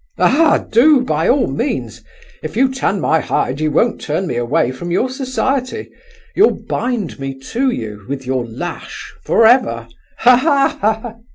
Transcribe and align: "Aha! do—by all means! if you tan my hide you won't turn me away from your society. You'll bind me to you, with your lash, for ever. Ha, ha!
"Aha! 0.17 0.57
do—by 0.71 1.29
all 1.29 1.45
means! 1.45 2.03
if 2.41 2.57
you 2.57 2.71
tan 2.71 2.99
my 2.99 3.19
hide 3.19 3.61
you 3.61 3.69
won't 3.69 4.01
turn 4.01 4.25
me 4.25 4.35
away 4.35 4.71
from 4.71 4.89
your 4.89 5.11
society. 5.11 5.91
You'll 6.35 6.59
bind 6.67 7.19
me 7.19 7.37
to 7.37 7.69
you, 7.69 8.07
with 8.09 8.25
your 8.25 8.43
lash, 8.43 9.13
for 9.23 9.45
ever. 9.45 9.87
Ha, 10.21 10.35
ha! 10.37 11.15